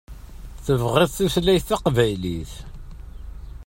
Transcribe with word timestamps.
Tebɣiḍ 0.65 1.09
tutlayt 1.15 1.67
taqbaylit. 1.69 2.53